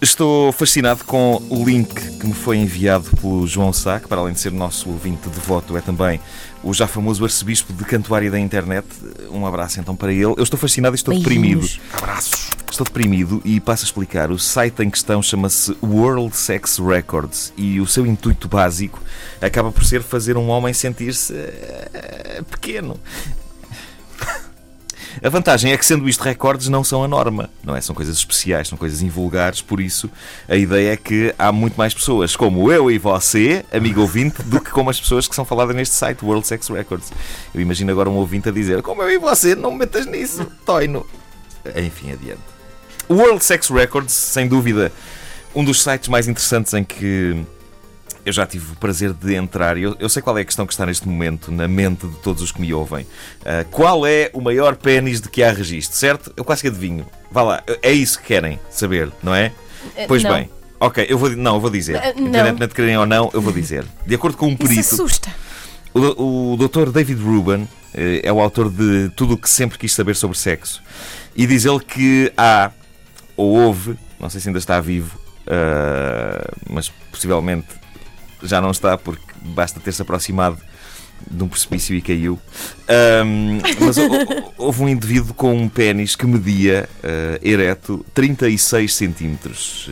[0.00, 4.32] Estou fascinado com o link que me foi enviado pelo João Sá, que para além
[4.32, 6.20] de ser nosso ouvinte devoto, é também
[6.62, 8.86] o já famoso arcebispo de cantuária da internet.
[9.30, 10.34] Um abraço então para ele.
[10.36, 11.68] Eu estou fascinado e estou deprimido.
[11.92, 12.50] Abraços.
[12.70, 14.30] Estou deprimido e passo a explicar.
[14.30, 19.02] O site em questão chama-se World Sex Records e o seu intuito básico
[19.40, 23.00] acaba por ser fazer um homem sentir-se eh, pequeno.
[25.22, 27.80] A vantagem é que, sendo isto recordes, não são a norma, não é?
[27.80, 30.10] São coisas especiais, são coisas invulgares, por isso
[30.48, 34.60] a ideia é que há muito mais pessoas como eu e você, amigo ouvinte, do
[34.60, 37.12] que como as pessoas que são faladas neste site, World Sex Records.
[37.54, 40.46] Eu imagino agora um ouvinte a dizer: Como eu e você, não me metas nisso,
[40.64, 41.06] toino.
[41.76, 42.40] Enfim, adiante.
[43.10, 44.92] World Sex Records, sem dúvida,
[45.54, 47.44] um dos sites mais interessantes em que
[48.28, 49.78] eu já tive o prazer de entrar.
[49.78, 52.42] Eu, eu sei qual é a questão que está neste momento na mente de todos
[52.42, 53.06] os que me ouvem.
[53.44, 56.32] Ah, qual é o maior pênis de que há registro, certo?
[56.36, 57.06] Eu quase que adivinho.
[57.30, 59.52] Vá lá, é isso que querem saber, não é?
[60.06, 60.34] Pois não.
[60.34, 60.50] bem.
[60.78, 61.94] Ok, eu vou, não, eu vou dizer.
[61.94, 62.26] Não.
[62.26, 63.84] Independentemente de querem ou não, eu vou dizer.
[64.06, 65.34] De acordo com um Isso perito, assusta.
[65.94, 66.90] o, o Dr.
[66.90, 70.82] David Rubin eh, é o autor de tudo o que sempre quis saber sobre sexo.
[71.34, 72.70] E diz ele que há,
[73.36, 77.66] ou houve, não sei se ainda está vivo, ah, mas possivelmente
[78.42, 80.58] já não está porque basta ter-se aproximado
[81.30, 82.38] de um precipício e caiu.
[82.88, 88.94] Ahm, mas hou- hou- houve um indivíduo com um pênis que media ah, ereto 36
[88.94, 89.88] centímetros.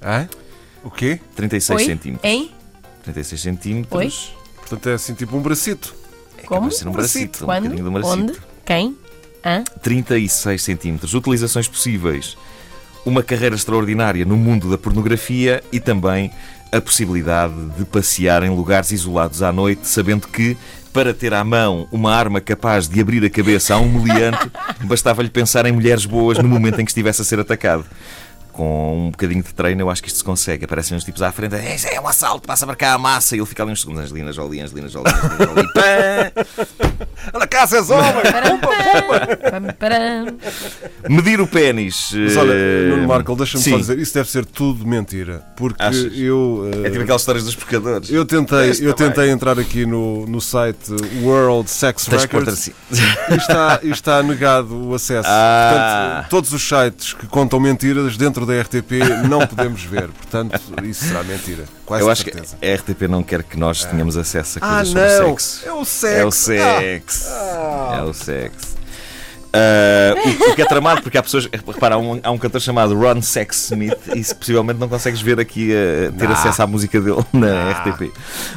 [0.00, 0.28] Ah, Hã?
[0.82, 1.20] O quê?
[1.34, 1.84] 36 Oi?
[1.86, 2.30] centímetros.
[2.30, 2.50] Hein?
[3.04, 4.34] 36 centímetros.
[4.56, 5.94] Portanto é assim tipo um bracito.
[6.38, 6.70] É Como?
[6.70, 7.62] ser um bracito, um Quando?
[7.64, 8.22] bocadinho de um bracito.
[8.22, 8.38] Onde?
[8.64, 8.96] Quem?
[9.44, 9.62] Hã?
[9.82, 11.14] 36 centímetros.
[11.14, 12.36] Utilizações possíveis.
[13.04, 16.30] Uma carreira extraordinária no mundo da pornografia e também
[16.72, 20.56] a possibilidade de passear em lugares isolados à noite, sabendo que,
[20.92, 24.50] para ter à mão uma arma capaz de abrir a cabeça a um meliante,
[24.82, 27.84] bastava-lhe pensar em mulheres boas no momento em que estivesse a ser atacado.
[28.54, 30.64] Com um bocadinho de treino, eu acho que isto se consegue.
[30.64, 33.40] Aparecem uns tipos à frente, é, é um assalto, passa para cá a massa, e
[33.40, 34.04] ele fica ali uns segundos.
[34.04, 36.32] Angelina Jolie, Angelina Jolie, Angelina Jolie, pã!
[37.34, 38.22] Anda cá, és homem!
[39.78, 40.26] Param.
[41.08, 42.12] Medir o pênis.
[42.14, 45.42] Mas olha, eh, Nuno Marco, deixa-me só dizer, isso deve ser tudo mentira.
[45.56, 46.12] Porque Achas?
[46.16, 46.70] eu.
[46.72, 48.10] eh, É tipo aquelas histórias dos pescadores.
[48.10, 50.92] Eu tentei, eu tentei entrar aqui no, no site
[51.22, 52.72] World Sex Tens Records assim.
[53.30, 55.28] e está, e está negado o acesso.
[55.30, 56.18] Ah.
[56.20, 58.92] Portanto, todos os sites que contam mentiras dentro da RTP
[59.28, 60.08] não podemos ver.
[60.08, 61.64] Portanto, isso será mentira.
[61.84, 62.56] Quase Eu acho que certeza.
[62.62, 65.38] a RTP não quer que nós tenhamos acesso a Ah, coisas sobre não!
[65.38, 65.66] sexo.
[65.68, 66.16] É o sexo!
[66.16, 67.28] É o sexo.
[67.98, 68.74] É o sexo.
[69.56, 70.14] Ah,
[70.50, 71.46] o, que é tramado, porque há pessoas.
[71.46, 75.38] Repara, há um, há um cantor chamado Ron Sexsmith e se possivelmente não consegues ver
[75.38, 78.10] aqui, a ter acesso à música dele na RTP.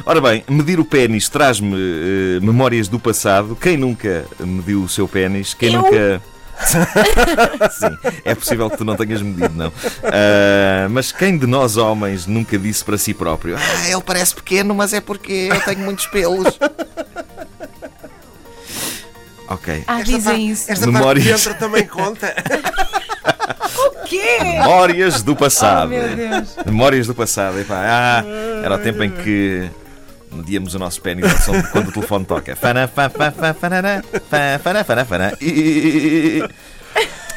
[0.04, 3.56] Ora bem, medir o pênis traz-me eh, memórias do passado.
[3.60, 5.54] Quem nunca mediu o seu pênis?
[5.54, 5.82] Quem Eu?
[5.82, 6.20] nunca.
[7.72, 9.72] Sim, é possível que tu não tenhas medido, não.
[10.04, 14.74] Ah, mas quem de nós homens nunca disse para si próprio: Ah, ele parece pequeno,
[14.74, 16.58] mas é porque eu tenho muitos pelos.
[19.50, 19.82] Ok.
[19.86, 20.70] Ah, dizem isso.
[20.70, 21.24] Esta Memórias.
[21.24, 22.34] parte de dentro também conta.
[23.78, 24.38] O quê?
[24.42, 25.86] Memórias do passado.
[25.86, 26.56] Oh, meu Deus.
[26.66, 27.58] Memórias do passado.
[27.60, 28.24] Epá, ah,
[28.64, 29.70] era o tempo em que
[30.32, 32.56] medíamos o nosso pênis ao som de quando o telefone toca.
[35.40, 36.42] I.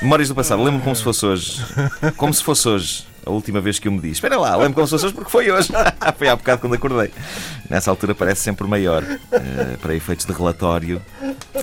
[0.02, 0.64] Memórias do passado.
[0.64, 1.66] Lembro-me como se fosse hoje.
[2.18, 3.12] Como se fosse hoje.
[3.24, 4.14] A última vez que eu me disse.
[4.14, 5.70] Espera lá, lembro como se fosse hoje porque foi hoje.
[6.18, 7.12] foi há bocado quando acordei.
[7.70, 9.04] Nessa altura parece sempre maior.
[9.04, 11.00] Eh, para efeitos de relatório,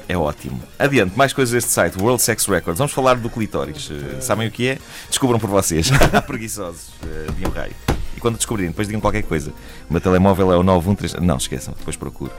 [0.09, 0.63] é ótimo.
[0.79, 2.79] Adiante, mais coisas deste site, World Sex Records.
[2.79, 3.91] Vamos falar do clitóris.
[3.91, 4.79] Eh, sabem o que é?
[5.09, 5.91] Descubram por vocês.
[6.27, 7.98] Preguiçosos eh, de um raio.
[8.19, 9.53] E quando descobrirem, depois digam qualquer coisa.
[9.89, 11.25] O meu telemóvel é o 913.
[11.25, 12.33] Não, esqueçam, depois procuro.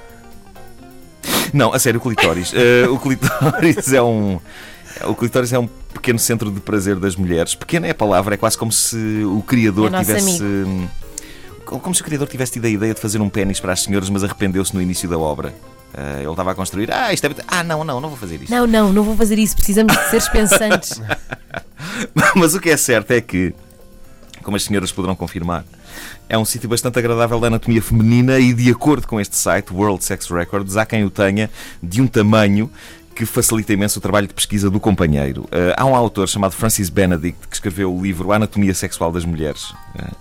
[1.53, 2.51] Não, a sério, o clitóris.
[2.59, 4.41] Eh, o clitóris é um.
[5.05, 7.55] O clitóris é um pequeno centro de prazer das mulheres.
[7.55, 10.43] Pequena é a palavra, é quase como se o criador É tivesse.
[10.43, 10.85] hum,
[11.65, 14.09] Como se o criador tivesse tido a ideia de fazer um pênis para as senhoras,
[14.09, 15.55] mas arrependeu-se no início da obra.
[15.93, 16.91] Eh, ele estava a construir.
[16.91, 17.29] Ah, isto é.
[17.47, 18.51] Ah, não, não, não vou fazer isto.
[18.51, 19.55] Não, não, não vou fazer isso.
[19.55, 21.01] Precisamos de seres pensantes.
[22.35, 23.53] Mas o que é certo é que,
[24.49, 25.63] como as senhoras poderão confirmar,
[26.27, 30.03] é um sítio bastante agradável da anatomia feminina e, de acordo com este site, World
[30.03, 31.51] Sex Records, há quem o tenha
[31.83, 32.67] de um tamanho
[33.13, 35.47] que facilita imenso o trabalho de pesquisa do companheiro.
[35.51, 39.23] Eh, há um autor chamado Francis Benedict que escreveu o livro A Anatomia Sexual das
[39.23, 39.69] Mulheres.
[39.93, 40.15] Uh,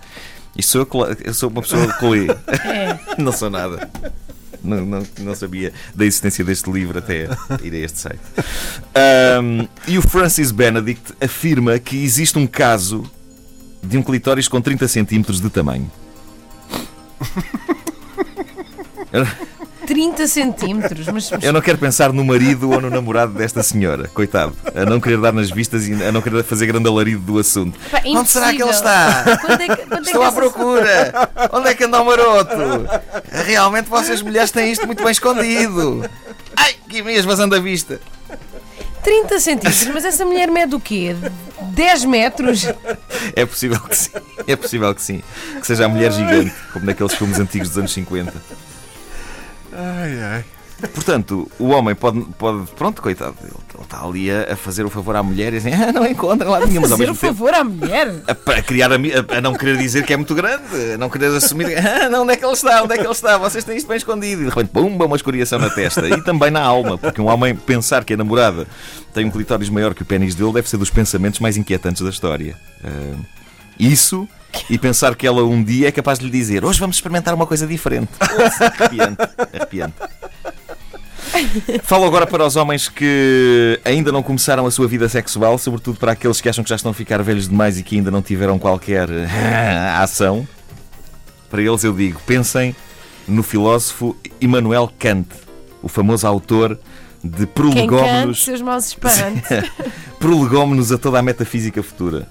[0.55, 2.27] isto sou eu, eu sou uma pessoa que lê.
[2.27, 2.99] É.
[3.17, 3.89] Não sou nada.
[4.61, 7.29] Não, não, não sabia da existência deste livro até
[7.63, 8.19] ir a este site.
[8.93, 13.09] Ahm, e o Francis Benedict afirma que existe um caso
[13.81, 15.89] de um clitóris com 30 centímetros de tamanho.
[19.89, 21.07] 30 centímetros.
[21.07, 24.99] Mas, Eu não quero pensar no marido ou no namorado desta senhora, coitado, a não
[24.99, 27.79] querer dar nas vistas e a não querer fazer grande alarido do assunto.
[27.89, 29.39] Pá, Onde será que ele está?
[29.41, 31.29] Quando é que, quando é Estou que à procura!
[31.51, 32.53] Onde é que anda o maroto?
[33.31, 36.07] Realmente vocês mulheres têm isto muito bem escondido.
[36.55, 37.99] Ai, que mesmo vazando a vista.
[39.03, 41.15] 30 centímetros, mas essa mulher mede o quê?
[41.79, 42.65] 10 metros?
[43.35, 44.11] É possível que sim.
[44.45, 45.23] É possível que sim.
[45.61, 48.33] Que seja a mulher gigante, como naqueles filmes antigos dos anos 50.
[49.71, 50.45] Ai, ai.
[50.93, 54.89] Portanto, o homem pode, pode pronto, coitado, ele, ele está ali a, a fazer o
[54.89, 57.15] favor à mulher e assim, ah, não encontra lá nenhum, ao Fazer o tempo.
[57.15, 58.13] favor à mulher?
[58.27, 61.09] A, para criar a, a- a não querer dizer que é muito grande, a não
[61.09, 62.81] querer assumir, ah, não, onde é que ele está?
[62.83, 63.37] Onde é que ele está?
[63.37, 64.41] Vocês têm isto bem escondido.
[64.41, 67.55] E de repente, pumba, uma escoriação na testa e também na alma, porque um homem
[67.55, 68.65] pensar que a namorada
[69.13, 72.09] tem um clitóris maior que o pênis dele deve ser dos pensamentos mais inquietantes da
[72.09, 72.55] história.
[72.83, 73.15] Ah,
[73.77, 74.27] isso
[74.69, 77.45] e pensar que ela um dia é capaz de lhe dizer hoje vamos experimentar uma
[77.45, 78.09] coisa diferente.
[78.21, 79.17] Ouça, Arrepiante,
[79.53, 79.93] arrepiante.
[81.83, 86.11] Falo agora para os homens que ainda não começaram a sua vida sexual, sobretudo para
[86.13, 88.57] aqueles que acham que já estão a ficar velhos demais e que ainda não tiveram
[88.59, 89.09] qualquer
[89.97, 90.47] ação.
[91.49, 92.75] Para eles eu digo, pensem
[93.27, 95.27] no filósofo Immanuel Kant,
[95.81, 96.79] o famoso autor
[97.23, 99.41] de Quem Prolegómenos, seus maus espantos.
[100.19, 102.27] Prolegómenos a toda a metafísica futura.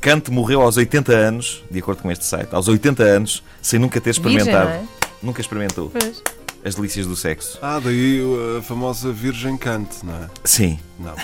[0.00, 4.00] Kant morreu aos 80 anos, de acordo com este site, aos 80 anos, sem nunca
[4.00, 4.68] ter Virgem, experimentado.
[4.70, 4.82] não é?
[5.20, 6.22] Nunca experimentou Pois.
[6.64, 7.58] As delícias do sexo.
[7.62, 8.20] Ah, daí
[8.58, 10.28] a famosa Virgem Cante, não é?
[10.44, 11.14] Sim, Não.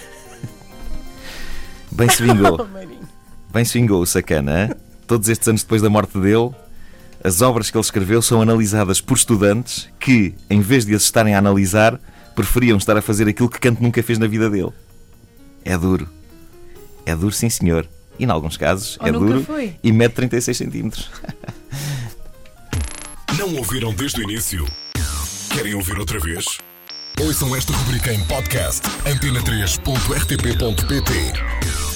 [1.92, 2.66] bem se vingou.
[3.52, 4.64] Bem se vingou o sacana.
[4.64, 4.70] hein?
[5.06, 6.50] Todos estes anos depois da morte dele,
[7.22, 11.36] as obras que ele escreveu são analisadas por estudantes que, em vez de as estarem
[11.36, 12.00] a analisar,
[12.34, 14.72] preferiam estar a fazer aquilo que Kant nunca fez na vida dele.
[15.64, 16.08] É duro.
[17.06, 17.86] É duro, sim senhor.
[18.18, 19.76] E, em alguns casos, Ou é nunca duro foi.
[19.84, 21.08] e mede 36 centímetros.
[23.38, 24.66] Não ouviram desde o início?
[25.54, 26.44] Querem ouvir outra vez?
[27.20, 31.93] Ouçam esta rubrica em podcast: antena3.rtp.pt